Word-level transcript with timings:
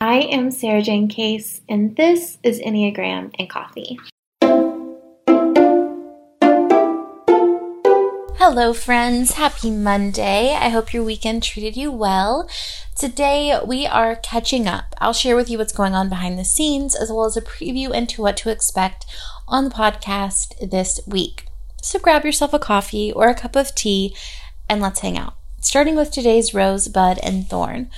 I 0.00 0.18
am 0.30 0.52
Sarah 0.52 0.80
Jane 0.80 1.08
Case, 1.08 1.60
and 1.68 1.96
this 1.96 2.38
is 2.44 2.60
Enneagram 2.60 3.34
and 3.36 3.50
Coffee. 3.50 3.98
Hello, 8.38 8.72
friends. 8.72 9.32
Happy 9.32 9.72
Monday. 9.72 10.54
I 10.54 10.68
hope 10.68 10.94
your 10.94 11.02
weekend 11.02 11.42
treated 11.42 11.76
you 11.76 11.90
well. 11.90 12.48
Today, 12.96 13.58
we 13.66 13.88
are 13.88 14.14
catching 14.14 14.68
up. 14.68 14.94
I'll 14.98 15.12
share 15.12 15.34
with 15.34 15.50
you 15.50 15.58
what's 15.58 15.72
going 15.72 15.96
on 15.96 16.08
behind 16.08 16.38
the 16.38 16.44
scenes, 16.44 16.94
as 16.94 17.10
well 17.10 17.24
as 17.24 17.36
a 17.36 17.42
preview 17.42 17.92
into 17.92 18.22
what 18.22 18.36
to 18.36 18.50
expect 18.50 19.04
on 19.48 19.64
the 19.64 19.70
podcast 19.70 20.70
this 20.70 21.00
week. 21.08 21.46
So 21.82 21.98
grab 21.98 22.24
yourself 22.24 22.54
a 22.54 22.60
coffee 22.60 23.10
or 23.10 23.26
a 23.26 23.34
cup 23.34 23.56
of 23.56 23.74
tea 23.74 24.14
and 24.68 24.80
let's 24.80 25.00
hang 25.00 25.18
out. 25.18 25.34
Starting 25.60 25.96
with 25.96 26.12
today's 26.12 26.54
rose, 26.54 26.86
bud, 26.86 27.18
and 27.20 27.48
thorn. 27.48 27.90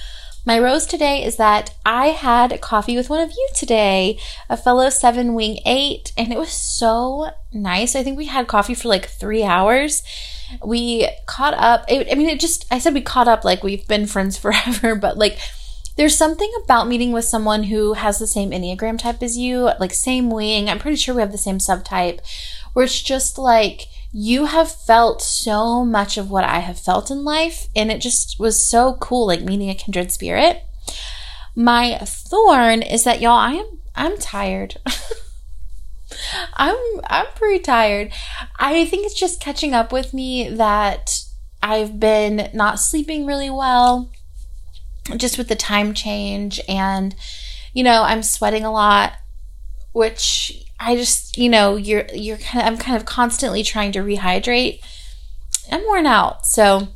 My 0.46 0.58
rose 0.58 0.86
today 0.86 1.22
is 1.22 1.36
that 1.36 1.74
I 1.84 2.08
had 2.08 2.60
coffee 2.62 2.96
with 2.96 3.10
one 3.10 3.20
of 3.20 3.30
you 3.30 3.48
today, 3.54 4.18
a 4.48 4.56
fellow 4.56 4.88
seven 4.88 5.34
wing 5.34 5.58
eight, 5.66 6.12
and 6.16 6.32
it 6.32 6.38
was 6.38 6.52
so 6.52 7.30
nice. 7.52 7.94
I 7.94 8.02
think 8.02 8.16
we 8.16 8.26
had 8.26 8.48
coffee 8.48 8.74
for 8.74 8.88
like 8.88 9.06
three 9.06 9.44
hours. 9.44 10.02
We 10.64 11.08
caught 11.26 11.54
up. 11.54 11.84
I 11.90 12.14
mean, 12.14 12.28
it 12.28 12.40
just, 12.40 12.64
I 12.70 12.78
said 12.78 12.94
we 12.94 13.02
caught 13.02 13.28
up 13.28 13.44
like 13.44 13.62
we've 13.62 13.86
been 13.86 14.06
friends 14.06 14.38
forever, 14.38 14.94
but 14.94 15.18
like, 15.18 15.38
there's 15.96 16.16
something 16.16 16.50
about 16.64 16.88
meeting 16.88 17.12
with 17.12 17.26
someone 17.26 17.64
who 17.64 17.92
has 17.92 18.18
the 18.18 18.26
same 18.26 18.50
Enneagram 18.50 18.98
type 18.98 19.22
as 19.22 19.36
you, 19.36 19.70
like 19.78 19.92
same 19.92 20.30
wing. 20.30 20.70
I'm 20.70 20.78
pretty 20.78 20.96
sure 20.96 21.14
we 21.14 21.20
have 21.20 21.32
the 21.32 21.38
same 21.38 21.58
subtype, 21.58 22.20
where 22.72 22.86
it's 22.86 23.02
just 23.02 23.36
like, 23.36 23.82
you 24.12 24.46
have 24.46 24.70
felt 24.70 25.22
so 25.22 25.84
much 25.84 26.16
of 26.16 26.30
what 26.30 26.44
I 26.44 26.58
have 26.58 26.78
felt 26.78 27.10
in 27.10 27.24
life, 27.24 27.68
and 27.76 27.90
it 27.90 28.00
just 28.00 28.38
was 28.38 28.64
so 28.64 28.94
cool, 28.94 29.26
like 29.26 29.42
meeting 29.42 29.70
a 29.70 29.74
kindred 29.74 30.10
spirit. 30.10 30.62
My 31.54 31.98
thorn 31.98 32.82
is 32.82 33.04
that 33.04 33.20
y'all, 33.20 33.32
I 33.32 33.52
am 33.52 33.80
I'm 33.94 34.16
tired. 34.18 34.76
I'm 36.54 36.76
I'm 37.04 37.26
pretty 37.34 37.60
tired. 37.60 38.12
I 38.58 38.84
think 38.86 39.06
it's 39.06 39.18
just 39.18 39.40
catching 39.40 39.74
up 39.74 39.92
with 39.92 40.14
me 40.14 40.48
that 40.48 41.22
I've 41.62 42.00
been 42.00 42.50
not 42.54 42.80
sleeping 42.80 43.26
really 43.26 43.50
well 43.50 44.10
just 45.16 45.38
with 45.38 45.48
the 45.48 45.56
time 45.56 45.92
change 45.92 46.60
and 46.68 47.14
you 47.72 47.84
know, 47.84 48.02
I'm 48.02 48.22
sweating 48.22 48.64
a 48.64 48.72
lot 48.72 49.12
which 49.92 50.69
I 50.80 50.96
just, 50.96 51.36
you 51.36 51.50
know, 51.50 51.76
you're 51.76 52.06
you're 52.14 52.38
kind 52.38 52.66
of 52.66 52.72
I'm 52.72 52.78
kind 52.78 52.96
of 52.96 53.04
constantly 53.04 53.62
trying 53.62 53.92
to 53.92 54.00
rehydrate. 54.00 54.80
I'm 55.70 55.82
worn 55.84 56.06
out. 56.06 56.46
So 56.46 56.88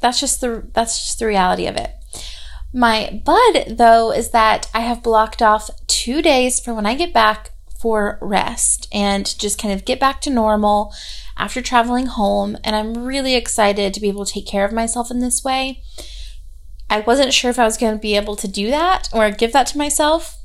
that's 0.00 0.20
just 0.20 0.40
the 0.40 0.68
that's 0.74 0.98
just 1.06 1.18
the 1.20 1.26
reality 1.26 1.66
of 1.66 1.76
it. 1.76 1.92
My 2.72 3.22
bud 3.24 3.76
though 3.78 4.12
is 4.12 4.30
that 4.30 4.68
I 4.74 4.80
have 4.80 5.02
blocked 5.02 5.42
off 5.42 5.70
2 5.86 6.22
days 6.22 6.60
for 6.60 6.74
when 6.74 6.86
I 6.86 6.94
get 6.94 7.12
back 7.12 7.50
for 7.80 8.18
rest 8.20 8.88
and 8.92 9.38
just 9.38 9.60
kind 9.60 9.72
of 9.72 9.84
get 9.84 9.98
back 9.98 10.20
to 10.22 10.30
normal 10.30 10.92
after 11.36 11.62
traveling 11.62 12.06
home 12.06 12.56
and 12.62 12.76
I'm 12.76 13.04
really 13.04 13.34
excited 13.34 13.94
to 13.94 14.00
be 14.00 14.08
able 14.08 14.26
to 14.26 14.32
take 14.32 14.46
care 14.46 14.64
of 14.64 14.72
myself 14.72 15.10
in 15.10 15.20
this 15.20 15.42
way. 15.42 15.82
I 16.90 17.00
wasn't 17.00 17.32
sure 17.32 17.50
if 17.50 17.58
I 17.58 17.64
was 17.64 17.78
going 17.78 17.94
to 17.94 18.00
be 18.00 18.16
able 18.16 18.36
to 18.36 18.48
do 18.48 18.70
that 18.70 19.08
or 19.12 19.30
give 19.30 19.52
that 19.52 19.68
to 19.68 19.78
myself. 19.78 20.39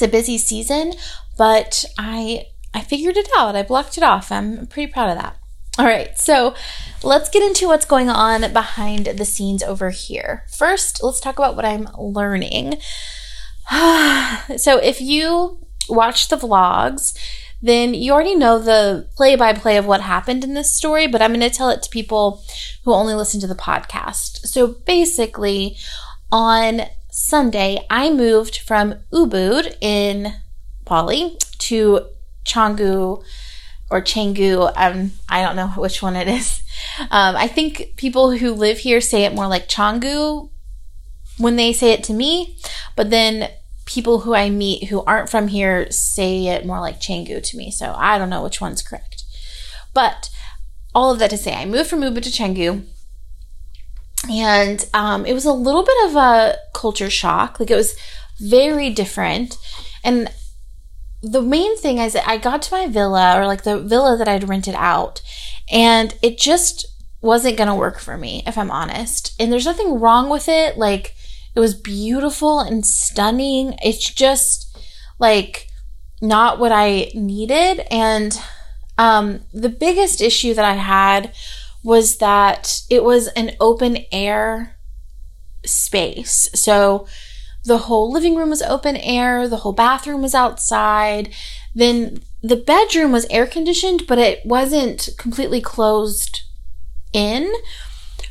It's 0.00 0.08
a 0.08 0.10
busy 0.10 0.38
season, 0.38 0.94
but 1.36 1.84
I 1.98 2.46
I 2.72 2.80
figured 2.80 3.18
it 3.18 3.28
out. 3.36 3.54
I 3.54 3.62
blocked 3.62 3.98
it 3.98 4.02
off. 4.02 4.32
I'm 4.32 4.66
pretty 4.66 4.90
proud 4.90 5.10
of 5.10 5.18
that. 5.18 5.36
All 5.78 5.84
right, 5.84 6.16
so 6.16 6.54
let's 7.02 7.28
get 7.28 7.42
into 7.42 7.66
what's 7.66 7.84
going 7.84 8.08
on 8.08 8.50
behind 8.54 9.04
the 9.04 9.26
scenes 9.26 9.62
over 9.62 9.90
here. 9.90 10.46
First, 10.56 11.02
let's 11.02 11.20
talk 11.20 11.38
about 11.38 11.54
what 11.54 11.66
I'm 11.66 11.86
learning. 11.98 12.78
so, 14.56 14.78
if 14.78 15.02
you 15.02 15.66
watch 15.90 16.28
the 16.28 16.38
vlogs, 16.38 17.14
then 17.60 17.92
you 17.92 18.12
already 18.12 18.34
know 18.34 18.58
the 18.58 19.06
play 19.16 19.36
by 19.36 19.52
play 19.52 19.76
of 19.76 19.84
what 19.84 20.00
happened 20.00 20.44
in 20.44 20.54
this 20.54 20.74
story, 20.74 21.08
but 21.08 21.20
I'm 21.20 21.34
going 21.34 21.40
to 21.40 21.50
tell 21.50 21.68
it 21.68 21.82
to 21.82 21.90
people 21.90 22.42
who 22.86 22.94
only 22.94 23.12
listen 23.12 23.38
to 23.42 23.46
the 23.46 23.54
podcast. 23.54 24.46
So, 24.46 24.66
basically, 24.66 25.76
on 26.32 26.86
Sunday, 27.10 27.86
I 27.90 28.10
moved 28.10 28.58
from 28.58 28.94
Ubud 29.12 29.76
in 29.80 30.34
Bali 30.84 31.36
to 31.58 32.06
Canggu 32.44 33.22
or 33.90 34.00
Changu. 34.00 34.72
Um, 34.76 35.12
I 35.28 35.42
don't 35.42 35.56
know 35.56 35.68
which 35.68 36.02
one 36.02 36.16
it 36.16 36.28
is. 36.28 36.62
Um, 37.10 37.36
I 37.36 37.46
think 37.46 37.94
people 37.96 38.32
who 38.32 38.52
live 38.52 38.78
here 38.78 39.00
say 39.00 39.24
it 39.24 39.34
more 39.34 39.46
like 39.46 39.68
Changu 39.68 40.50
when 41.38 41.56
they 41.56 41.72
say 41.72 41.92
it 41.92 42.04
to 42.04 42.12
me, 42.12 42.58
but 42.96 43.10
then 43.10 43.50
people 43.86 44.20
who 44.20 44.34
I 44.34 44.50
meet 44.50 44.88
who 44.88 45.02
aren't 45.02 45.28
from 45.28 45.48
here 45.48 45.90
say 45.90 46.46
it 46.46 46.64
more 46.64 46.80
like 46.80 47.00
Changu 47.00 47.42
to 47.42 47.56
me. 47.56 47.70
So 47.70 47.94
I 47.96 48.18
don't 48.18 48.30
know 48.30 48.42
which 48.42 48.60
one's 48.60 48.82
correct. 48.82 49.24
But 49.92 50.30
all 50.94 51.12
of 51.12 51.18
that 51.18 51.30
to 51.30 51.36
say, 51.36 51.54
I 51.54 51.64
moved 51.64 51.90
from 51.90 52.00
Ubud 52.00 52.22
to 52.22 52.30
Changu. 52.30 52.84
And 54.28 54.86
um, 54.92 55.24
it 55.24 55.32
was 55.32 55.44
a 55.44 55.52
little 55.52 55.82
bit 55.82 56.08
of 56.08 56.16
a 56.16 56.56
culture 56.74 57.10
shock. 57.10 57.58
Like 57.58 57.70
it 57.70 57.76
was 57.76 57.96
very 58.40 58.90
different. 58.90 59.56
And 60.04 60.30
the 61.22 61.42
main 61.42 61.76
thing 61.76 61.98
is 61.98 62.14
that 62.14 62.28
I 62.28 62.38
got 62.38 62.62
to 62.62 62.74
my 62.74 62.86
villa 62.86 63.38
or 63.38 63.46
like 63.46 63.62
the 63.62 63.78
villa 63.78 64.16
that 64.16 64.28
I'd 64.28 64.48
rented 64.48 64.74
out 64.74 65.20
and 65.70 66.14
it 66.22 66.38
just 66.38 66.86
wasn't 67.20 67.58
going 67.58 67.68
to 67.68 67.74
work 67.74 67.98
for 68.00 68.16
me 68.16 68.42
if 68.46 68.56
I'm 68.56 68.70
honest. 68.70 69.34
And 69.38 69.52
there's 69.52 69.66
nothing 69.66 70.00
wrong 70.00 70.30
with 70.30 70.48
it. 70.48 70.78
Like 70.78 71.14
it 71.54 71.60
was 71.60 71.74
beautiful 71.74 72.60
and 72.60 72.84
stunning. 72.84 73.76
It's 73.82 74.12
just 74.12 74.78
like 75.18 75.68
not 76.22 76.58
what 76.58 76.72
I 76.72 77.10
needed 77.14 77.80
and 77.90 78.38
um 78.98 79.40
the 79.54 79.70
biggest 79.70 80.20
issue 80.20 80.52
that 80.52 80.64
I 80.64 80.74
had 80.74 81.32
was 81.82 82.18
that 82.18 82.82
it 82.90 83.02
was 83.02 83.28
an 83.28 83.52
open 83.60 83.98
air 84.12 84.76
space. 85.64 86.48
So 86.54 87.06
the 87.64 87.78
whole 87.78 88.12
living 88.12 88.36
room 88.36 88.50
was 88.50 88.62
open 88.62 88.96
air, 88.96 89.48
the 89.48 89.58
whole 89.58 89.72
bathroom 89.72 90.22
was 90.22 90.34
outside. 90.34 91.32
Then 91.74 92.22
the 92.42 92.56
bedroom 92.56 93.12
was 93.12 93.26
air 93.30 93.46
conditioned, 93.46 94.06
but 94.06 94.18
it 94.18 94.44
wasn't 94.44 95.10
completely 95.18 95.60
closed 95.60 96.42
in, 97.12 97.52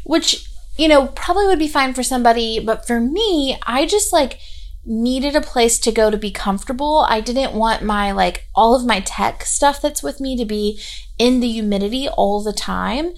which, 0.04 0.50
you 0.78 0.88
know, 0.88 1.08
probably 1.08 1.46
would 1.46 1.60
be 1.60 1.68
fine 1.68 1.94
for 1.94 2.04
somebody, 2.04 2.60
but 2.60 2.88
for 2.88 3.00
me, 3.00 3.58
I 3.66 3.86
just 3.86 4.12
like 4.12 4.40
needed 4.86 5.36
a 5.36 5.42
place 5.42 5.78
to 5.80 5.92
go 5.92 6.10
to 6.10 6.18
be 6.18 6.32
comfortable. 6.32 7.06
I 7.08 7.22
didn't 7.22 7.54
want 7.54 7.84
my 7.84 8.12
like 8.12 8.48
all 8.56 8.76
of 8.76 8.86
my 8.86 9.02
tech 9.02 9.44
stuff 9.44 9.82
that's 9.82 10.04
with 10.04 10.20
me 10.20 10.38
to 10.38 10.46
be 10.46 10.80
in 11.18 11.40
the 11.40 11.52
humidity 11.52 12.08
all 12.08 12.42
the 12.42 12.54
time. 12.54 13.14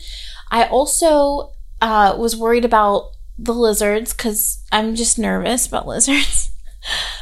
I 0.49 0.65
also 0.65 1.53
uh, 1.81 2.15
was 2.17 2.35
worried 2.35 2.65
about 2.65 3.11
the 3.37 3.53
lizards 3.53 4.13
because 4.13 4.63
I'm 4.71 4.95
just 4.95 5.17
nervous 5.17 5.67
about 5.67 5.87
lizards. 5.87 6.51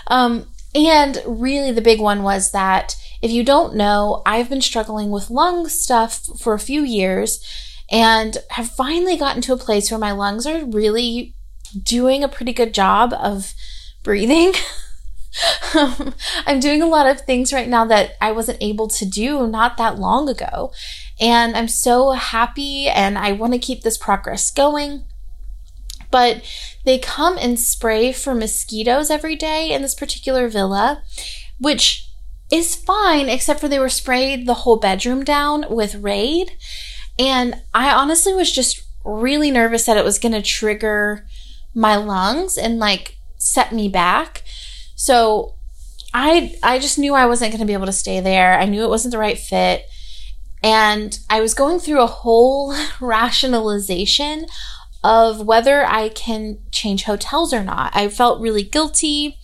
um, 0.07 0.47
and 0.75 1.21
really, 1.25 1.71
the 1.71 1.81
big 1.81 1.99
one 1.99 2.23
was 2.23 2.51
that 2.51 2.95
if 3.21 3.31
you 3.31 3.43
don't 3.43 3.75
know, 3.75 4.21
I've 4.25 4.49
been 4.49 4.61
struggling 4.61 5.11
with 5.11 5.29
lung 5.29 5.67
stuff 5.67 6.25
for 6.39 6.53
a 6.53 6.59
few 6.59 6.83
years 6.83 7.43
and 7.91 8.37
have 8.51 8.69
finally 8.69 9.17
gotten 9.17 9.41
to 9.43 9.53
a 9.53 9.57
place 9.57 9.89
where 9.89 9.99
my 9.99 10.11
lungs 10.11 10.45
are 10.45 10.63
really 10.65 11.35
doing 11.81 12.23
a 12.23 12.29
pretty 12.29 12.53
good 12.53 12.73
job 12.73 13.13
of 13.13 13.53
breathing. 14.03 14.53
Um, 15.75 16.15
I'm 16.47 16.59
doing 16.59 16.81
a 16.81 16.87
lot 16.87 17.05
of 17.05 17.21
things 17.21 17.53
right 17.53 17.69
now 17.69 17.85
that 17.85 18.13
I 18.19 18.31
wasn't 18.31 18.57
able 18.61 18.87
to 18.87 19.05
do 19.05 19.45
not 19.45 19.77
that 19.77 19.99
long 19.99 20.27
ago. 20.27 20.73
And 21.21 21.55
I'm 21.55 21.67
so 21.67 22.11
happy 22.13 22.87
and 22.87 23.15
I 23.15 23.33
want 23.33 23.53
to 23.53 23.59
keep 23.59 23.83
this 23.83 23.95
progress 23.95 24.49
going 24.49 25.03
but 26.11 26.41
they 26.85 26.97
come 26.97 27.37
and 27.37 27.59
spray 27.59 28.11
for 28.11 28.33
mosquitoes 28.33 29.09
every 29.09 29.35
day 29.35 29.71
in 29.71 29.81
this 29.81 29.95
particular 29.95 30.47
villa, 30.47 31.03
which 31.59 32.07
is 32.51 32.75
fine, 32.75 33.29
except 33.29 33.59
for 33.59 33.67
they 33.67 33.79
were 33.79 33.89
sprayed 33.89 34.47
the 34.47 34.55
whole 34.55 34.77
bedroom 34.77 35.23
down 35.23 35.65
with 35.69 35.95
Raid. 35.95 36.51
And 37.17 37.61
I 37.73 37.91
honestly 37.93 38.33
was 38.33 38.51
just 38.51 38.81
really 39.05 39.51
nervous 39.51 39.85
that 39.85 39.97
it 39.97 40.05
was 40.05 40.19
going 40.19 40.31
to 40.31 40.41
trigger 40.41 41.27
my 41.75 41.95
lungs 41.95 42.57
and 42.57 42.79
like 42.79 43.17
set 43.39 43.73
me 43.73 43.89
back. 43.89 44.43
So 44.95 45.55
I 46.13 46.55
I 46.61 46.77
just 46.77 46.99
knew 46.99 47.15
I 47.15 47.25
wasn't 47.25 47.51
going 47.51 47.61
to 47.61 47.65
be 47.65 47.73
able 47.73 47.87
to 47.87 47.91
stay 47.91 48.19
there. 48.19 48.59
I 48.59 48.65
knew 48.65 48.83
it 48.83 48.89
wasn't 48.89 49.13
the 49.13 49.17
right 49.17 49.37
fit. 49.37 49.85
And 50.61 51.17
I 51.29 51.39
was 51.39 51.53
going 51.53 51.79
through 51.79 52.01
a 52.01 52.07
whole 52.07 52.75
rationalization 53.01 54.45
of 55.03 55.45
whether 55.45 55.85
I 55.85 56.09
can 56.09 56.59
change 56.71 57.03
hotels 57.05 57.53
or 57.53 57.63
not. 57.63 57.95
I 57.95 58.09
felt 58.09 58.41
really 58.41 58.63
guilty. 58.63 59.37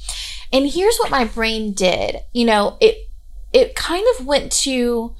And 0.51 0.69
here's 0.69 0.97
what 0.97 1.09
my 1.09 1.23
brain 1.23 1.71
did. 1.71 2.17
You 2.33 2.45
know, 2.45 2.77
it 2.81 3.09
it 3.53 3.75
kind 3.75 4.05
of 4.17 4.25
went 4.25 4.51
to 4.51 5.15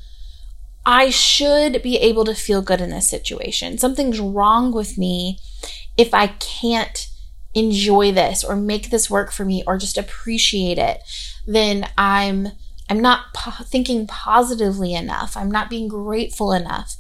I 0.86 1.10
should 1.10 1.82
be 1.82 1.98
able 1.98 2.26
to 2.26 2.36
feel 2.36 2.62
good 2.62 2.82
in 2.82 2.90
this 2.90 3.10
situation. 3.10 3.78
Something's 3.78 4.20
wrong 4.20 4.72
with 4.72 4.98
me 4.98 5.40
if 5.98 6.14
I 6.14 6.28
can't 6.28 7.08
enjoy 7.56 8.12
this 8.12 8.44
or 8.44 8.56
make 8.56 8.90
this 8.90 9.10
work 9.10 9.32
for 9.32 9.46
me 9.46 9.64
or 9.66 9.78
just 9.78 9.98
appreciate 9.98 10.78
it, 10.78 11.02
then 11.48 11.88
I'm 11.98 12.50
I'm 12.88 13.00
not 13.00 13.34
po- 13.34 13.64
thinking 13.64 14.06
positively 14.06 14.94
enough. 14.94 15.36
I'm 15.36 15.50
not 15.50 15.72
being 15.72 15.88
grateful 15.88 16.52
enough. 16.52 16.96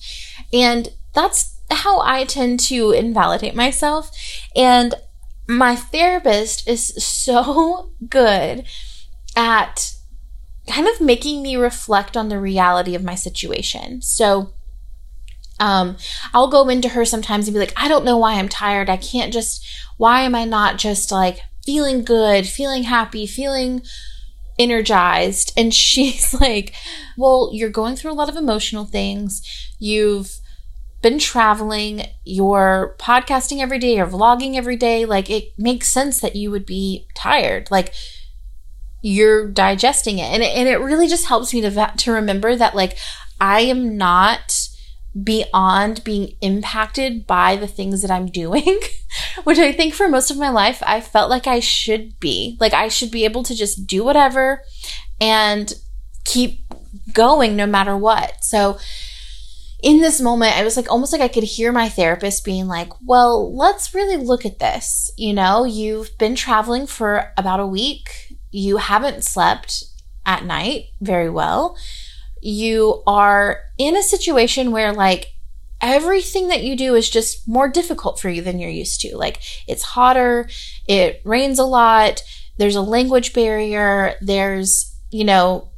And 0.51 0.89
that's 1.13 1.59
how 1.69 2.01
I 2.01 2.23
tend 2.23 2.59
to 2.61 2.91
invalidate 2.91 3.55
myself. 3.55 4.09
And 4.55 4.95
my 5.47 5.75
therapist 5.75 6.67
is 6.67 6.87
so 7.03 7.91
good 8.09 8.65
at 9.35 9.93
kind 10.67 10.87
of 10.87 10.99
making 10.99 11.43
me 11.43 11.55
reflect 11.55 12.17
on 12.17 12.29
the 12.29 12.39
reality 12.39 12.95
of 12.95 13.03
my 13.03 13.13
situation. 13.13 14.01
So, 14.01 14.54
um, 15.59 15.97
I'll 16.33 16.49
go 16.49 16.67
into 16.69 16.89
her 16.89 17.05
sometimes 17.05 17.47
and 17.47 17.53
be 17.53 17.59
like, 17.59 17.73
I 17.77 17.87
don't 17.87 18.05
know 18.05 18.17
why 18.17 18.33
I'm 18.33 18.49
tired. 18.49 18.89
I 18.89 18.97
can't 18.97 19.31
just, 19.31 19.65
why 19.97 20.21
am 20.21 20.35
I 20.35 20.43
not 20.45 20.77
just 20.77 21.11
like 21.11 21.39
feeling 21.65 22.03
good, 22.03 22.45
feeling 22.45 22.83
happy, 22.83 23.25
feeling 23.25 23.81
energized? 24.59 25.53
And 25.55 25.73
she's 25.73 26.33
like, 26.33 26.73
Well, 27.17 27.49
you're 27.53 27.69
going 27.69 27.95
through 27.95 28.11
a 28.11 28.13
lot 28.13 28.29
of 28.29 28.35
emotional 28.35 28.85
things. 28.85 29.41
You've 29.79 30.39
been 31.01 31.19
traveling, 31.19 32.07
you're 32.23 32.95
podcasting 32.99 33.59
every 33.59 33.77
day, 33.77 33.97
you're 33.97 34.07
vlogging 34.07 34.55
every 34.55 34.75
day. 34.75 35.05
Like, 35.05 35.29
it 35.29 35.49
makes 35.57 35.87
sense 35.87 36.19
that 36.19 36.35
you 36.35 36.51
would 36.51 36.65
be 36.65 37.07
tired. 37.15 37.69
Like, 37.69 37.93
you're 39.01 39.47
digesting 39.47 40.17
it. 40.17 40.23
And 40.23 40.41
it, 40.41 40.55
and 40.55 40.67
it 40.67 40.79
really 40.79 41.07
just 41.07 41.27
helps 41.27 41.53
me 41.53 41.61
to, 41.61 41.93
to 41.95 42.11
remember 42.11 42.55
that, 42.55 42.75
like, 42.75 42.97
I 43.39 43.61
am 43.61 43.97
not 43.97 44.64
beyond 45.23 46.03
being 46.03 46.35
impacted 46.41 47.25
by 47.25 47.55
the 47.55 47.67
things 47.67 48.01
that 48.01 48.11
I'm 48.11 48.27
doing, 48.27 48.79
which 49.43 49.57
I 49.57 49.71
think 49.71 49.93
for 49.93 50.09
most 50.09 50.29
of 50.29 50.37
my 50.37 50.49
life, 50.49 50.83
I 50.85 50.99
felt 51.01 51.29
like 51.29 51.47
I 51.47 51.59
should 51.59 52.19
be. 52.19 52.57
Like, 52.59 52.73
I 52.73 52.89
should 52.89 53.11
be 53.11 53.25
able 53.25 53.43
to 53.43 53.55
just 53.55 53.87
do 53.87 54.03
whatever 54.03 54.61
and 55.21 55.73
keep 56.25 56.59
going 57.13 57.55
no 57.55 57.65
matter 57.65 57.95
what. 57.95 58.43
So, 58.43 58.77
in 59.81 60.01
this 60.01 60.19
moment, 60.19 60.57
I 60.57 60.63
was 60.63 60.75
like 60.75 60.91
almost 60.91 61.13
like 61.13 61.21
I 61.21 61.27
could 61.27 61.43
hear 61.43 61.71
my 61.71 61.89
therapist 61.89 62.43
being 62.43 62.67
like, 62.67 62.89
Well, 63.05 63.55
let's 63.55 63.93
really 63.93 64.17
look 64.17 64.45
at 64.45 64.59
this. 64.59 65.11
You 65.15 65.33
know, 65.33 65.63
you've 65.63 66.17
been 66.17 66.35
traveling 66.35 66.87
for 66.87 67.31
about 67.37 67.59
a 67.59 67.67
week, 67.67 68.33
you 68.51 68.77
haven't 68.77 69.23
slept 69.23 69.83
at 70.25 70.43
night 70.43 70.85
very 71.01 71.29
well 71.29 71.77
you 72.45 73.01
are 73.07 73.61
in 73.79 73.97
a 73.97 74.03
situation 74.03 74.71
where 74.71 74.93
like 74.93 75.33
everything 75.81 76.47
that 76.49 76.63
you 76.63 76.75
do 76.75 76.93
is 76.93 77.09
just 77.09 77.47
more 77.47 77.67
difficult 77.67 78.19
for 78.19 78.29
you 78.29 78.43
than 78.43 78.59
you're 78.59 78.69
used 78.69 79.01
to. 79.01 79.17
Like 79.17 79.41
it's 79.67 79.81
hotter, 79.81 80.47
it 80.87 81.21
rains 81.25 81.57
a 81.57 81.63
lot, 81.63 82.21
there's 82.57 82.75
a 82.75 82.81
language 82.81 83.33
barrier, 83.33 84.13
there's, 84.21 84.95
you 85.09 85.23
know, 85.23 85.71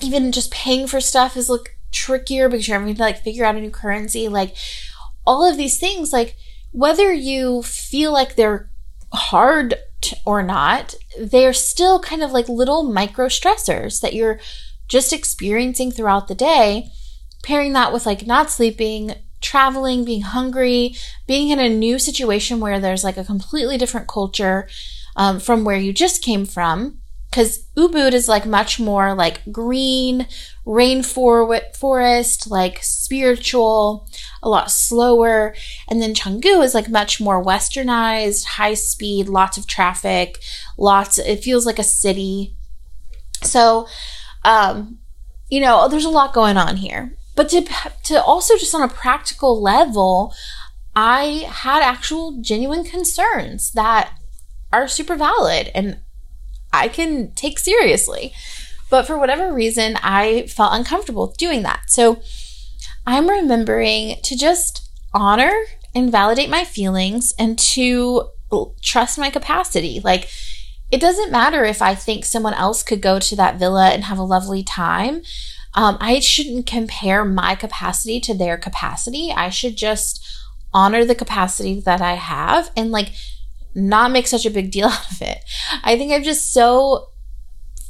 even 0.00 0.30
just 0.30 0.52
paying 0.52 0.86
for 0.86 1.00
stuff 1.00 1.36
is 1.36 1.50
like 1.50 1.76
trickier 1.90 2.48
because 2.48 2.68
you're 2.68 2.78
having 2.78 2.94
to 2.94 3.02
like 3.02 3.24
figure 3.24 3.44
out 3.44 3.56
a 3.56 3.60
new 3.60 3.70
currency. 3.70 4.28
Like 4.28 4.54
all 5.26 5.44
of 5.44 5.56
these 5.56 5.80
things, 5.80 6.12
like 6.12 6.36
whether 6.70 7.12
you 7.12 7.62
feel 7.62 8.12
like 8.12 8.36
they're 8.36 8.70
hard 9.12 9.74
or 10.24 10.44
not, 10.44 10.94
they're 11.20 11.52
still 11.52 11.98
kind 11.98 12.22
of 12.22 12.30
like 12.30 12.48
little 12.48 12.84
micro 12.84 13.26
stressors 13.26 14.00
that 14.00 14.14
you're 14.14 14.38
just 14.90 15.12
experiencing 15.12 15.90
throughout 15.90 16.28
the 16.28 16.34
day, 16.34 16.90
pairing 17.42 17.72
that 17.72 17.92
with 17.92 18.04
like 18.04 18.26
not 18.26 18.50
sleeping, 18.50 19.14
traveling, 19.40 20.04
being 20.04 20.22
hungry, 20.22 20.94
being 21.26 21.48
in 21.48 21.58
a 21.58 21.68
new 21.68 21.98
situation 21.98 22.60
where 22.60 22.78
there's 22.78 23.04
like 23.04 23.16
a 23.16 23.24
completely 23.24 23.78
different 23.78 24.08
culture 24.08 24.68
um, 25.16 25.40
from 25.40 25.64
where 25.64 25.78
you 25.78 25.92
just 25.94 26.22
came 26.22 26.44
from. 26.44 26.98
Because 27.30 27.68
Ubud 27.76 28.12
is 28.12 28.28
like 28.28 28.44
much 28.44 28.80
more 28.80 29.14
like 29.14 29.40
green, 29.52 30.26
rainforest, 30.66 32.50
like 32.50 32.82
spiritual, 32.82 34.08
a 34.42 34.48
lot 34.48 34.68
slower. 34.68 35.54
And 35.88 36.02
then 36.02 36.12
Canggu 36.12 36.60
is 36.64 36.74
like 36.74 36.88
much 36.88 37.20
more 37.20 37.42
westernized, 37.42 38.44
high 38.44 38.74
speed, 38.74 39.28
lots 39.28 39.56
of 39.56 39.68
traffic, 39.68 40.38
lots, 40.76 41.18
it 41.18 41.44
feels 41.44 41.66
like 41.66 41.78
a 41.78 41.84
city. 41.84 42.56
So 43.44 43.86
um, 44.44 44.98
you 45.48 45.60
know, 45.60 45.88
there's 45.88 46.04
a 46.04 46.10
lot 46.10 46.32
going 46.32 46.56
on 46.56 46.76
here. 46.76 47.16
But 47.36 47.48
to, 47.50 47.66
to 48.04 48.22
also 48.22 48.56
just 48.56 48.74
on 48.74 48.82
a 48.82 48.88
practical 48.88 49.60
level, 49.60 50.34
I 50.94 51.44
had 51.48 51.82
actual 51.82 52.40
genuine 52.40 52.84
concerns 52.84 53.72
that 53.72 54.12
are 54.72 54.88
super 54.88 55.16
valid 55.16 55.70
and 55.74 56.00
I 56.72 56.88
can 56.88 57.32
take 57.32 57.58
seriously. 57.58 58.32
But 58.90 59.06
for 59.06 59.18
whatever 59.18 59.52
reason, 59.52 59.96
I 60.02 60.46
felt 60.48 60.74
uncomfortable 60.74 61.34
doing 61.38 61.62
that. 61.62 61.82
So 61.88 62.20
I'm 63.06 63.28
remembering 63.28 64.16
to 64.22 64.36
just 64.36 64.90
honor 65.14 65.52
and 65.94 66.12
validate 66.12 66.50
my 66.50 66.64
feelings 66.64 67.32
and 67.38 67.58
to 67.58 68.28
trust 68.82 69.18
my 69.18 69.30
capacity. 69.30 70.00
Like, 70.02 70.28
it 70.90 71.00
doesn't 71.00 71.30
matter 71.30 71.64
if 71.64 71.80
I 71.80 71.94
think 71.94 72.24
someone 72.24 72.54
else 72.54 72.82
could 72.82 73.00
go 73.00 73.18
to 73.18 73.36
that 73.36 73.58
villa 73.58 73.90
and 73.90 74.04
have 74.04 74.18
a 74.18 74.24
lovely 74.24 74.62
time. 74.62 75.22
Um, 75.74 75.96
I 76.00 76.18
shouldn't 76.20 76.66
compare 76.66 77.24
my 77.24 77.54
capacity 77.54 78.18
to 78.20 78.34
their 78.34 78.58
capacity. 78.58 79.30
I 79.30 79.50
should 79.50 79.76
just 79.76 80.26
honor 80.72 81.04
the 81.04 81.14
capacity 81.14 81.80
that 81.80 82.00
I 82.00 82.14
have 82.14 82.70
and 82.76 82.90
like 82.90 83.12
not 83.74 84.10
make 84.10 84.26
such 84.26 84.46
a 84.46 84.50
big 84.50 84.70
deal 84.70 84.88
out 84.88 85.10
of 85.10 85.22
it. 85.22 85.38
I 85.84 85.96
think 85.96 86.12
I'm 86.12 86.22
just 86.22 86.52
so 86.52 87.10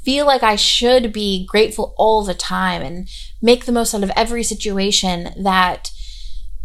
feel 0.02 0.26
like 0.26 0.42
I 0.42 0.56
should 0.56 1.12
be 1.12 1.46
grateful 1.46 1.94
all 1.96 2.24
the 2.24 2.34
time 2.34 2.82
and 2.82 3.08
make 3.42 3.66
the 3.66 3.72
most 3.72 3.94
out 3.94 4.02
of 4.02 4.10
every 4.16 4.42
situation 4.42 5.30
that 5.42 5.90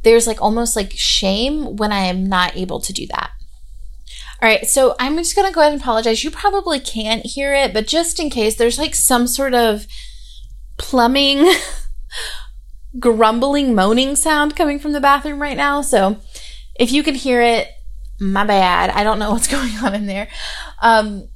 there's 0.03 0.27
like 0.27 0.41
almost 0.41 0.75
like 0.75 0.93
shame 0.95 1.75
when 1.75 1.91
I 1.91 2.05
am 2.05 2.27
not 2.27 2.55
able 2.55 2.79
to 2.79 2.93
do 2.93 3.07
that. 3.07 3.31
All 4.41 4.49
right, 4.49 4.67
so 4.67 4.95
I'm 4.99 5.15
just 5.17 5.35
going 5.35 5.47
to 5.47 5.53
go 5.53 5.61
ahead 5.61 5.71
and 5.71 5.81
apologize. 5.81 6.23
You 6.23 6.29
probably 6.29 6.79
can't 6.79 7.25
hear 7.25 7.53
it, 7.53 7.73
but 7.73 7.87
just 7.87 8.19
in 8.19 8.29
case, 8.29 8.55
there's 8.55 8.77
like 8.77 8.93
some 8.93 9.27
sort 9.27 9.53
of 9.53 9.87
plumbing, 10.77 11.49
grumbling, 12.99 13.73
moaning 13.73 14.15
sound 14.15 14.55
coming 14.55 14.77
from 14.77 14.91
the 14.91 14.99
bathroom 14.99 15.41
right 15.41 15.55
now. 15.55 15.81
So 15.81 16.17
if 16.77 16.91
you 16.91 17.01
can 17.01 17.15
hear 17.15 17.41
it, 17.41 17.69
my 18.19 18.45
bad. 18.45 18.89
I 18.89 19.03
don't 19.03 19.19
know 19.19 19.31
what's 19.31 19.47
going 19.47 19.73
on 19.77 19.95
in 19.95 20.05
there. 20.05 20.27
Um, 20.81 21.29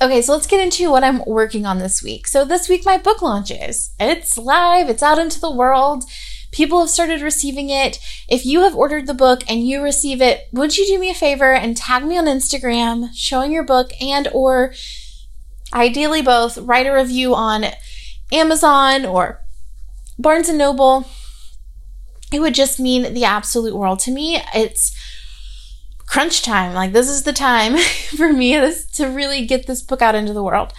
okay, 0.00 0.22
so 0.22 0.32
let's 0.32 0.46
get 0.46 0.60
into 0.62 0.90
what 0.90 1.04
I'm 1.04 1.22
working 1.26 1.66
on 1.66 1.78
this 1.78 2.02
week. 2.02 2.26
So 2.28 2.44
this 2.44 2.68
week, 2.68 2.84
my 2.84 2.98
book 2.98 3.20
launches. 3.20 3.92
It's 3.98 4.38
live, 4.38 4.88
it's 4.88 5.02
out 5.02 5.18
into 5.18 5.40
the 5.40 5.50
world. 5.50 6.04
People 6.50 6.80
have 6.80 6.90
started 6.90 7.20
receiving 7.20 7.70
it. 7.70 7.98
If 8.28 8.46
you 8.46 8.60
have 8.60 8.74
ordered 8.74 9.06
the 9.06 9.14
book 9.14 9.42
and 9.48 9.66
you 9.66 9.82
receive 9.82 10.22
it, 10.22 10.48
would 10.52 10.76
you 10.76 10.86
do 10.86 10.98
me 10.98 11.10
a 11.10 11.14
favor 11.14 11.52
and 11.52 11.76
tag 11.76 12.04
me 12.04 12.16
on 12.16 12.24
Instagram 12.24 13.10
showing 13.14 13.52
your 13.52 13.64
book 13.64 13.90
and 14.00 14.28
or 14.32 14.72
ideally 15.72 16.22
both 16.22 16.56
write 16.58 16.86
a 16.86 16.92
review 16.92 17.34
on 17.34 17.66
Amazon 18.32 19.04
or 19.04 19.42
Barnes 20.18 20.48
and 20.48 20.58
Noble. 20.58 21.06
It 22.32 22.40
would 22.40 22.54
just 22.54 22.80
mean 22.80 23.14
the 23.14 23.24
absolute 23.24 23.76
world 23.76 24.00
to 24.00 24.10
me. 24.10 24.42
It's 24.54 24.94
crunch 26.06 26.42
time. 26.42 26.74
Like 26.74 26.92
this 26.92 27.08
is 27.08 27.22
the 27.22 27.32
time 27.32 27.76
for 28.16 28.32
me 28.32 28.52
to 28.52 29.06
really 29.06 29.46
get 29.46 29.66
this 29.66 29.82
book 29.82 30.02
out 30.02 30.14
into 30.14 30.32
the 30.32 30.42
world. 30.42 30.72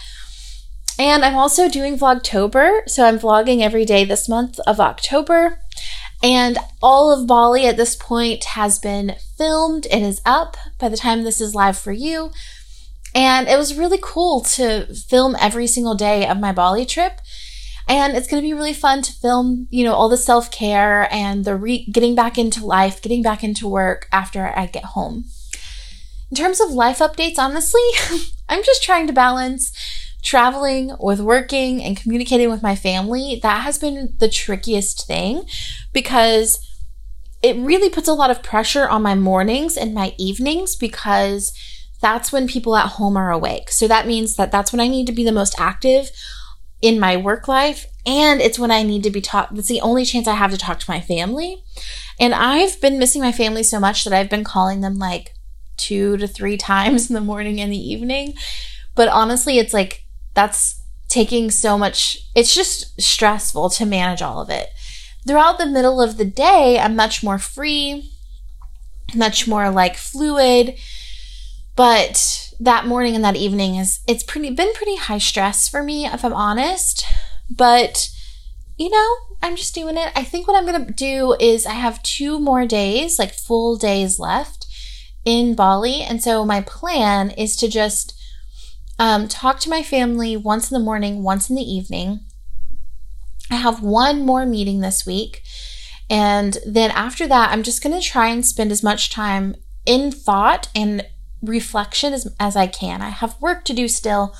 And 1.00 1.24
I'm 1.24 1.34
also 1.34 1.66
doing 1.66 1.98
Vlogtober. 1.98 2.86
So 2.86 3.06
I'm 3.06 3.18
vlogging 3.18 3.62
every 3.62 3.86
day 3.86 4.04
this 4.04 4.28
month 4.28 4.60
of 4.66 4.78
October. 4.78 5.58
And 6.22 6.58
all 6.82 7.10
of 7.10 7.26
Bali 7.26 7.64
at 7.64 7.78
this 7.78 7.96
point 7.96 8.44
has 8.44 8.78
been 8.78 9.14
filmed 9.38 9.86
and 9.86 10.04
is 10.04 10.20
up 10.26 10.58
by 10.78 10.90
the 10.90 10.98
time 10.98 11.22
this 11.22 11.40
is 11.40 11.54
live 11.54 11.78
for 11.78 11.90
you. 11.90 12.32
And 13.14 13.48
it 13.48 13.56
was 13.56 13.78
really 13.78 13.98
cool 14.02 14.42
to 14.42 14.94
film 14.94 15.36
every 15.40 15.66
single 15.66 15.94
day 15.94 16.28
of 16.28 16.38
my 16.38 16.52
Bali 16.52 16.84
trip. 16.84 17.22
And 17.88 18.14
it's 18.14 18.28
going 18.28 18.42
to 18.42 18.46
be 18.46 18.52
really 18.52 18.74
fun 18.74 19.00
to 19.00 19.10
film, 19.10 19.68
you 19.70 19.84
know, 19.84 19.94
all 19.94 20.10
the 20.10 20.18
self 20.18 20.50
care 20.50 21.08
and 21.10 21.46
the 21.46 21.56
re- 21.56 21.88
getting 21.90 22.14
back 22.14 22.36
into 22.36 22.66
life, 22.66 23.00
getting 23.00 23.22
back 23.22 23.42
into 23.42 23.66
work 23.66 24.06
after 24.12 24.52
I 24.54 24.66
get 24.66 24.84
home. 24.84 25.24
In 26.30 26.36
terms 26.36 26.60
of 26.60 26.70
life 26.70 26.98
updates, 26.98 27.38
honestly, 27.38 27.80
I'm 28.50 28.62
just 28.62 28.82
trying 28.82 29.06
to 29.06 29.14
balance 29.14 29.72
traveling 30.22 30.94
with 31.00 31.20
working 31.20 31.82
and 31.82 31.96
communicating 31.96 32.50
with 32.50 32.62
my 32.62 32.76
family, 32.76 33.40
that 33.42 33.62
has 33.62 33.78
been 33.78 34.14
the 34.18 34.28
trickiest 34.28 35.06
thing 35.06 35.44
because 35.92 36.58
it 37.42 37.56
really 37.56 37.88
puts 37.88 38.08
a 38.08 38.14
lot 38.14 38.30
of 38.30 38.42
pressure 38.42 38.88
on 38.88 39.02
my 39.02 39.14
mornings 39.14 39.76
and 39.76 39.94
my 39.94 40.14
evenings 40.18 40.76
because 40.76 41.52
that's 42.00 42.32
when 42.32 42.46
people 42.46 42.76
at 42.76 42.92
home 42.92 43.16
are 43.16 43.30
awake. 43.30 43.70
So 43.70 43.88
that 43.88 44.06
means 44.06 44.36
that 44.36 44.52
that's 44.52 44.72
when 44.72 44.80
I 44.80 44.88
need 44.88 45.06
to 45.06 45.12
be 45.12 45.24
the 45.24 45.32
most 45.32 45.58
active 45.58 46.10
in 46.82 46.98
my 46.98 47.16
work 47.16 47.46
life 47.46 47.86
and 48.06 48.40
it's 48.40 48.58
when 48.58 48.70
I 48.70 48.82
need 48.82 49.02
to 49.02 49.10
be 49.10 49.20
talk 49.20 49.50
that's 49.52 49.68
the 49.68 49.82
only 49.82 50.04
chance 50.06 50.26
I 50.26 50.34
have 50.34 50.50
to 50.50 50.56
talk 50.56 50.78
to 50.80 50.90
my 50.90 51.00
family. 51.00 51.62
And 52.18 52.34
I've 52.34 52.80
been 52.80 52.98
missing 52.98 53.20
my 53.20 53.32
family 53.32 53.62
so 53.62 53.78
much 53.78 54.04
that 54.04 54.12
I've 54.12 54.30
been 54.30 54.44
calling 54.44 54.80
them 54.80 54.98
like 54.98 55.34
two 55.76 56.16
to 56.16 56.26
three 56.26 56.56
times 56.72 57.10
in 57.10 57.14
the 57.14 57.20
morning 57.20 57.60
and 57.60 57.72
the 57.72 57.78
evening. 57.78 58.34
But 58.94 59.08
honestly, 59.08 59.58
it's 59.58 59.74
like 59.74 60.04
that's 60.34 60.82
taking 61.08 61.50
so 61.50 61.76
much, 61.76 62.18
it's 62.34 62.54
just 62.54 63.00
stressful 63.00 63.70
to 63.70 63.86
manage 63.86 64.22
all 64.22 64.40
of 64.40 64.50
it. 64.50 64.68
Throughout 65.26 65.58
the 65.58 65.66
middle 65.66 66.00
of 66.00 66.16
the 66.16 66.24
day, 66.24 66.78
I'm 66.78 66.96
much 66.96 67.22
more 67.22 67.38
free, 67.38 68.10
much 69.14 69.46
more 69.46 69.70
like 69.70 69.96
fluid. 69.96 70.76
But 71.76 72.52
that 72.60 72.86
morning 72.86 73.14
and 73.14 73.24
that 73.24 73.36
evening 73.36 73.76
is 73.76 74.00
it's 74.06 74.22
pretty 74.22 74.50
been 74.50 74.72
pretty 74.74 74.96
high 74.96 75.18
stress 75.18 75.68
for 75.68 75.82
me 75.82 76.06
if 76.06 76.24
I'm 76.24 76.32
honest. 76.32 77.04
But 77.48 78.10
you 78.76 78.88
know, 78.88 79.16
I'm 79.42 79.56
just 79.56 79.74
doing 79.74 79.98
it. 79.98 80.10
I 80.16 80.24
think 80.24 80.48
what 80.48 80.56
I'm 80.56 80.66
going 80.66 80.86
to 80.86 80.92
do 80.92 81.36
is 81.38 81.66
I 81.66 81.74
have 81.74 82.02
two 82.02 82.38
more 82.40 82.64
days, 82.66 83.18
like 83.18 83.34
full 83.34 83.76
days 83.76 84.18
left 84.18 84.66
in 85.24 85.54
Bali. 85.54 86.00
And 86.00 86.22
so 86.22 86.46
my 86.46 86.62
plan 86.62 87.30
is 87.30 87.56
to 87.56 87.68
just 87.68 88.18
um, 89.00 89.28
talk 89.28 89.58
to 89.60 89.70
my 89.70 89.82
family 89.82 90.36
once 90.36 90.70
in 90.70 90.78
the 90.78 90.84
morning, 90.84 91.22
once 91.22 91.48
in 91.48 91.56
the 91.56 91.62
evening. 91.62 92.20
I 93.50 93.54
have 93.54 93.82
one 93.82 94.26
more 94.26 94.44
meeting 94.44 94.80
this 94.80 95.06
week. 95.06 95.42
And 96.10 96.58
then 96.66 96.90
after 96.90 97.26
that, 97.26 97.50
I'm 97.50 97.62
just 97.62 97.82
going 97.82 97.98
to 97.98 98.06
try 98.06 98.28
and 98.28 98.44
spend 98.44 98.70
as 98.70 98.82
much 98.82 99.10
time 99.10 99.56
in 99.86 100.12
thought 100.12 100.68
and 100.74 101.06
reflection 101.40 102.12
as, 102.12 102.28
as 102.38 102.56
I 102.56 102.66
can. 102.66 103.00
I 103.00 103.08
have 103.08 103.40
work 103.40 103.64
to 103.64 103.72
do 103.72 103.88
still, 103.88 104.34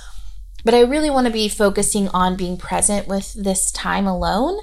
but 0.62 0.74
I 0.74 0.82
really 0.82 1.08
want 1.08 1.26
to 1.26 1.32
be 1.32 1.48
focusing 1.48 2.08
on 2.08 2.36
being 2.36 2.58
present 2.58 3.08
with 3.08 3.32
this 3.32 3.72
time 3.72 4.06
alone, 4.06 4.60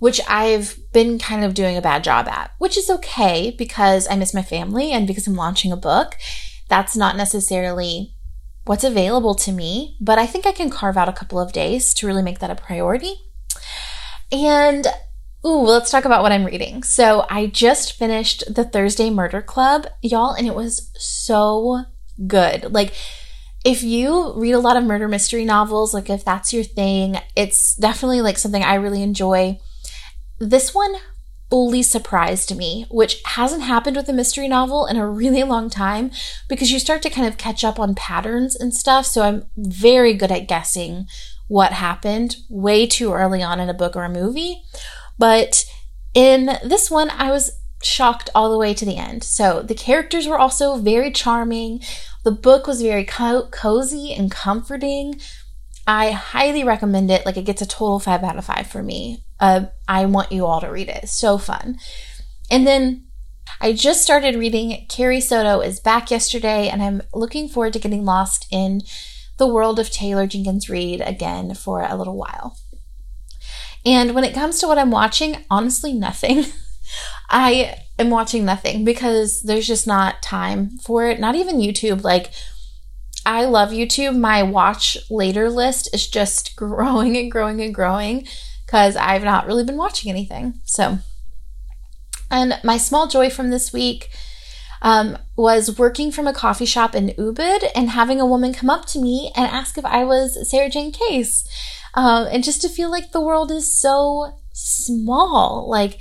which 0.00 0.20
I've 0.28 0.76
been 0.92 1.18
kind 1.18 1.44
of 1.44 1.54
doing 1.54 1.78
a 1.78 1.82
bad 1.82 2.04
job 2.04 2.28
at, 2.28 2.52
which 2.58 2.76
is 2.76 2.90
okay 2.90 3.54
because 3.56 4.06
I 4.10 4.16
miss 4.16 4.34
my 4.34 4.42
family 4.42 4.92
and 4.92 5.06
because 5.06 5.26
I'm 5.26 5.34
launching 5.34 5.72
a 5.72 5.78
book. 5.78 6.16
That's 6.68 6.94
not 6.94 7.16
necessarily 7.16 8.13
what's 8.64 8.84
available 8.84 9.34
to 9.34 9.52
me, 9.52 9.96
but 10.00 10.18
I 10.18 10.26
think 10.26 10.46
I 10.46 10.52
can 10.52 10.70
carve 10.70 10.96
out 10.96 11.08
a 11.08 11.12
couple 11.12 11.40
of 11.40 11.52
days 11.52 11.94
to 11.94 12.06
really 12.06 12.22
make 12.22 12.38
that 12.38 12.50
a 12.50 12.54
priority. 12.54 13.14
And 14.32 14.86
Ooh, 15.46 15.60
let's 15.60 15.90
talk 15.90 16.06
about 16.06 16.22
what 16.22 16.32
I'm 16.32 16.46
reading. 16.46 16.82
So, 16.82 17.26
I 17.28 17.46
just 17.48 17.92
finished 17.92 18.54
the 18.54 18.64
Thursday 18.64 19.10
Murder 19.10 19.42
Club, 19.42 19.86
y'all, 20.00 20.32
and 20.32 20.46
it 20.46 20.54
was 20.54 20.90
so 20.96 21.84
good. 22.26 22.72
Like, 22.72 22.94
if 23.62 23.82
you 23.82 24.32
read 24.36 24.52
a 24.52 24.58
lot 24.58 24.78
of 24.78 24.84
murder 24.84 25.06
mystery 25.06 25.44
novels, 25.44 25.92
like 25.92 26.08
if 26.08 26.24
that's 26.24 26.52
your 26.52 26.64
thing, 26.64 27.16
it's 27.36 27.74
definitely 27.74 28.22
like 28.22 28.38
something 28.38 28.62
I 28.62 28.74
really 28.74 29.02
enjoy. 29.02 29.58
This 30.38 30.74
one 30.74 30.94
fully 31.50 31.82
surprised 31.82 32.56
me, 32.56 32.86
which 32.90 33.22
hasn't 33.26 33.62
happened 33.62 33.96
with 33.96 34.08
a 34.08 34.12
mystery 34.12 34.48
novel 34.48 34.86
in 34.86 34.96
a 34.96 35.08
really 35.08 35.42
long 35.42 35.70
time 35.70 36.10
because 36.48 36.72
you 36.72 36.78
start 36.78 37.02
to 37.02 37.10
kind 37.10 37.26
of 37.26 37.38
catch 37.38 37.64
up 37.64 37.78
on 37.78 37.94
patterns 37.94 38.56
and 38.56 38.74
stuff. 38.74 39.06
So 39.06 39.22
I'm 39.22 39.46
very 39.56 40.14
good 40.14 40.32
at 40.32 40.48
guessing 40.48 41.06
what 41.48 41.72
happened 41.72 42.36
way 42.48 42.86
too 42.86 43.12
early 43.12 43.42
on 43.42 43.60
in 43.60 43.68
a 43.68 43.74
book 43.74 43.94
or 43.94 44.04
a 44.04 44.08
movie. 44.08 44.62
But 45.18 45.64
in 46.14 46.58
this 46.64 46.90
one, 46.90 47.10
I 47.10 47.30
was 47.30 47.52
shocked 47.82 48.30
all 48.34 48.50
the 48.50 48.58
way 48.58 48.74
to 48.74 48.84
the 48.84 48.96
end. 48.96 49.22
So 49.22 49.62
the 49.62 49.74
characters 49.74 50.26
were 50.26 50.38
also 50.38 50.76
very 50.76 51.10
charming. 51.10 51.80
The 52.24 52.32
book 52.32 52.66
was 52.66 52.82
very 52.82 53.04
co- 53.04 53.48
cozy 53.50 54.14
and 54.14 54.30
comforting. 54.30 55.20
I 55.86 56.12
highly 56.12 56.64
recommend 56.64 57.10
it. 57.10 57.26
Like 57.26 57.36
it 57.36 57.44
gets 57.44 57.62
a 57.62 57.66
total 57.66 58.00
five 58.00 58.24
out 58.24 58.38
of 58.38 58.46
five 58.46 58.66
for 58.66 58.82
me. 58.82 59.23
Uh, 59.40 59.66
I 59.88 60.06
want 60.06 60.32
you 60.32 60.46
all 60.46 60.60
to 60.60 60.70
read 60.70 60.88
it. 60.88 61.08
So 61.08 61.38
fun. 61.38 61.78
And 62.50 62.66
then 62.66 63.06
I 63.60 63.72
just 63.72 64.02
started 64.02 64.36
reading 64.36 64.86
Carrie 64.88 65.20
Soto 65.20 65.60
is 65.60 65.80
back 65.80 66.10
yesterday, 66.10 66.68
and 66.68 66.82
I'm 66.82 67.02
looking 67.12 67.48
forward 67.48 67.72
to 67.74 67.78
getting 67.78 68.04
lost 68.04 68.46
in 68.50 68.82
the 69.36 69.46
world 69.46 69.78
of 69.78 69.90
Taylor 69.90 70.26
Jenkins 70.26 70.68
Reid 70.68 71.00
again 71.00 71.54
for 71.54 71.82
a 71.82 71.96
little 71.96 72.16
while. 72.16 72.56
And 73.84 74.14
when 74.14 74.24
it 74.24 74.34
comes 74.34 74.60
to 74.60 74.66
what 74.66 74.78
I'm 74.78 74.90
watching, 74.90 75.44
honestly, 75.50 75.92
nothing. 75.92 76.46
I 77.30 77.78
am 77.98 78.10
watching 78.10 78.44
nothing 78.44 78.84
because 78.84 79.42
there's 79.42 79.66
just 79.66 79.86
not 79.86 80.22
time 80.22 80.78
for 80.78 81.06
it. 81.06 81.20
Not 81.20 81.34
even 81.34 81.56
YouTube. 81.56 82.02
Like, 82.02 82.30
I 83.26 83.44
love 83.44 83.70
YouTube. 83.70 84.18
My 84.18 84.42
watch 84.42 84.96
later 85.10 85.50
list 85.50 85.94
is 85.94 86.06
just 86.06 86.56
growing 86.56 87.16
and 87.16 87.30
growing 87.30 87.60
and 87.60 87.74
growing 87.74 88.26
because 88.74 88.96
I've 88.96 89.22
not 89.22 89.46
really 89.46 89.62
been 89.62 89.76
watching 89.76 90.10
anything. 90.10 90.54
So, 90.64 90.98
and 92.28 92.58
my 92.64 92.76
small 92.76 93.06
joy 93.06 93.30
from 93.30 93.50
this 93.50 93.72
week 93.72 94.10
um, 94.82 95.16
was 95.36 95.78
working 95.78 96.10
from 96.10 96.26
a 96.26 96.32
coffee 96.32 96.66
shop 96.66 96.92
in 96.92 97.10
Ubud 97.10 97.70
and 97.76 97.90
having 97.90 98.20
a 98.20 98.26
woman 98.26 98.52
come 98.52 98.68
up 98.68 98.84
to 98.86 99.00
me 99.00 99.30
and 99.36 99.46
ask 99.46 99.78
if 99.78 99.84
I 99.84 100.02
was 100.02 100.50
Sarah 100.50 100.70
Jane 100.70 100.90
Case. 100.90 101.48
Um, 101.94 102.26
and 102.32 102.42
just 102.42 102.62
to 102.62 102.68
feel 102.68 102.90
like 102.90 103.12
the 103.12 103.20
world 103.20 103.52
is 103.52 103.72
so 103.80 104.40
small, 104.52 105.70
like 105.70 106.00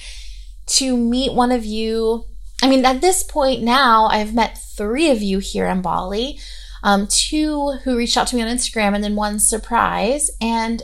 to 0.66 0.98
meet 0.98 1.32
one 1.32 1.52
of 1.52 1.66
you. 1.66 2.26
I 2.64 2.68
mean, 2.68 2.84
at 2.86 3.02
this 3.02 3.22
point 3.22 3.62
now, 3.62 4.08
I've 4.08 4.34
met 4.34 4.58
three 4.76 5.12
of 5.12 5.22
you 5.22 5.38
here 5.38 5.68
in 5.68 5.84
Bali, 5.84 6.40
um, 6.82 7.06
two 7.06 7.74
who 7.84 7.96
reached 7.96 8.18
out 8.18 8.26
to 8.30 8.36
me 8.36 8.42
on 8.42 8.48
Instagram, 8.48 8.96
and 8.96 9.04
then 9.04 9.16
one 9.16 9.38
surprise. 9.38 10.32
And 10.42 10.82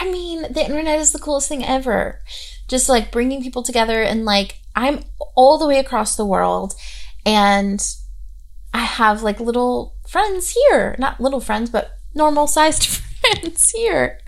I 0.00 0.10
mean, 0.10 0.42
the 0.52 0.64
internet 0.64 0.98
is 0.98 1.12
the 1.12 1.18
coolest 1.18 1.48
thing 1.48 1.64
ever. 1.64 2.20
Just 2.68 2.88
like 2.88 3.10
bringing 3.10 3.42
people 3.42 3.62
together, 3.62 4.02
and 4.02 4.24
like 4.24 4.60
I'm 4.76 5.04
all 5.34 5.58
the 5.58 5.66
way 5.66 5.78
across 5.78 6.16
the 6.16 6.26
world, 6.26 6.74
and 7.24 7.84
I 8.72 8.80
have 8.80 9.22
like 9.22 9.40
little 9.40 9.96
friends 10.08 10.54
here, 10.54 10.94
not 10.98 11.20
little 11.20 11.40
friends, 11.40 11.70
but 11.70 11.92
normal 12.14 12.46
sized 12.46 12.86
friends 12.86 13.70
here. 13.70 14.20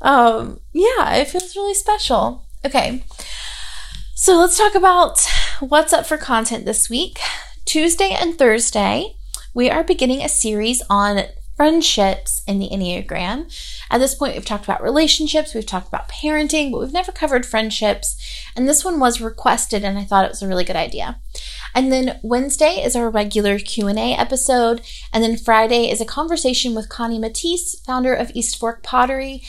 Um, 0.00 0.60
yeah, 0.72 1.14
it 1.14 1.28
feels 1.28 1.56
really 1.56 1.74
special. 1.74 2.46
Okay. 2.64 3.04
So 4.14 4.38
let's 4.38 4.56
talk 4.56 4.74
about 4.74 5.20
what's 5.60 5.92
up 5.92 6.06
for 6.06 6.16
content 6.16 6.64
this 6.64 6.88
week. 6.88 7.18
Tuesday 7.64 8.10
and 8.10 8.38
Thursday, 8.38 9.16
we 9.52 9.68
are 9.68 9.82
beginning 9.82 10.22
a 10.22 10.28
series 10.28 10.82
on 10.88 11.24
friendships 11.56 12.42
in 12.46 12.58
the 12.58 12.68
Enneagram. 12.70 13.52
At 13.90 13.98
this 13.98 14.14
point, 14.14 14.34
we've 14.34 14.44
talked 14.44 14.64
about 14.64 14.82
relationships, 14.82 15.54
we've 15.54 15.66
talked 15.66 15.88
about 15.88 16.08
parenting, 16.08 16.72
but 16.72 16.80
we've 16.80 16.92
never 16.92 17.12
covered 17.12 17.46
friendships. 17.46 18.16
And 18.56 18.68
this 18.68 18.84
one 18.84 18.98
was 18.98 19.20
requested, 19.20 19.84
and 19.84 19.98
I 19.98 20.04
thought 20.04 20.24
it 20.24 20.30
was 20.30 20.42
a 20.42 20.48
really 20.48 20.64
good 20.64 20.76
idea. 20.76 21.18
And 21.74 21.92
then 21.92 22.20
Wednesday 22.22 22.82
is 22.84 22.94
our 22.94 23.10
regular 23.10 23.58
Q&A 23.58 24.14
episode, 24.14 24.82
and 25.12 25.22
then 25.22 25.36
Friday 25.36 25.90
is 25.90 26.00
a 26.00 26.06
conversation 26.06 26.74
with 26.74 26.88
Connie 26.88 27.18
Matisse, 27.18 27.80
founder 27.80 28.14
of 28.14 28.30
East 28.34 28.58
Fork 28.58 28.82
Pottery, 28.82 29.42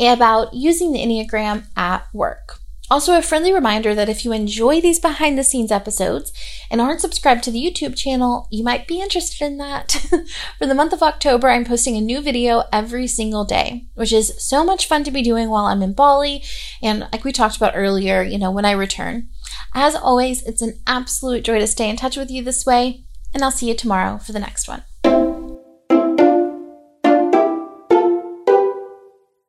about 0.00 0.54
using 0.54 0.92
the 0.92 1.00
Enneagram 1.00 1.66
at 1.76 2.06
work. 2.12 2.61
Also, 2.92 3.16
a 3.16 3.22
friendly 3.22 3.54
reminder 3.54 3.94
that 3.94 4.10
if 4.10 4.22
you 4.22 4.32
enjoy 4.32 4.78
these 4.78 4.98
behind 4.98 5.38
the 5.38 5.42
scenes 5.42 5.72
episodes 5.72 6.30
and 6.70 6.78
aren't 6.78 7.00
subscribed 7.00 7.42
to 7.42 7.50
the 7.50 7.58
YouTube 7.58 7.96
channel, 7.96 8.46
you 8.50 8.62
might 8.62 8.86
be 8.86 9.00
interested 9.00 9.42
in 9.42 9.56
that. 9.56 9.92
For 10.58 10.66
the 10.66 10.74
month 10.74 10.92
of 10.92 11.02
October, 11.02 11.48
I'm 11.48 11.64
posting 11.64 11.96
a 11.96 12.02
new 12.02 12.20
video 12.20 12.64
every 12.70 13.06
single 13.06 13.46
day, 13.46 13.86
which 13.94 14.12
is 14.12 14.34
so 14.46 14.62
much 14.62 14.86
fun 14.86 15.04
to 15.04 15.10
be 15.10 15.22
doing 15.22 15.48
while 15.48 15.64
I'm 15.64 15.80
in 15.80 15.94
Bali. 15.94 16.42
And 16.82 17.08
like 17.10 17.24
we 17.24 17.32
talked 17.32 17.56
about 17.56 17.72
earlier, 17.74 18.22
you 18.22 18.36
know, 18.36 18.50
when 18.50 18.66
I 18.66 18.72
return. 18.72 19.28
As 19.72 19.94
always, 19.94 20.42
it's 20.42 20.60
an 20.60 20.78
absolute 20.86 21.44
joy 21.44 21.60
to 21.60 21.66
stay 21.66 21.88
in 21.88 21.96
touch 21.96 22.18
with 22.18 22.30
you 22.30 22.44
this 22.44 22.66
way, 22.66 23.06
and 23.32 23.42
I'll 23.42 23.50
see 23.50 23.68
you 23.68 23.74
tomorrow 23.74 24.18
for 24.18 24.32
the 24.32 24.38
next 24.38 24.68
one. 24.68 24.82